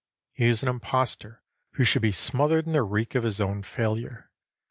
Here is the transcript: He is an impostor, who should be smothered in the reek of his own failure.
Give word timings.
He 0.33 0.47
is 0.47 0.63
an 0.63 0.67
impostor, 0.67 1.43
who 1.73 1.83
should 1.83 2.01
be 2.01 2.11
smothered 2.11 2.65
in 2.65 2.73
the 2.73 2.81
reek 2.81 3.13
of 3.13 3.21
his 3.23 3.39
own 3.39 3.61
failure. 3.61 4.31